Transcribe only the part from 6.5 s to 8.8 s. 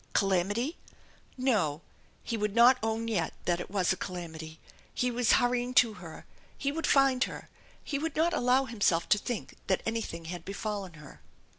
He would find her! He would not allow